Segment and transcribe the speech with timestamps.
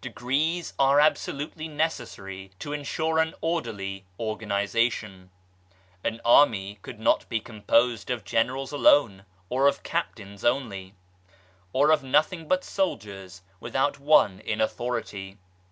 [0.00, 5.30] Degrees are absolutely necessary to ensure an orderly organisation.
[6.02, 10.94] An army could not be com posed of Generals alone, or of Captains only,
[11.72, 15.38] or of nothing but soldiers without one in authority.